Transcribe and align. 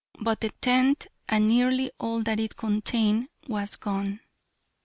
But 0.19 0.41
the 0.41 0.49
tent, 0.49 1.05
and 1.29 1.47
nearly 1.47 1.91
all 1.99 2.23
that 2.23 2.39
it 2.39 2.57
contained, 2.57 3.29
was 3.47 3.75
gone. 3.75 4.21